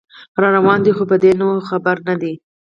[0.41, 2.33] راروان دی خو په دې نو خبر نه دی